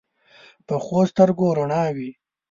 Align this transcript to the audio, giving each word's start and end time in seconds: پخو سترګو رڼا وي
پخو 0.67 0.99
سترګو 1.11 1.47
رڼا 1.57 1.83
وي 1.95 2.09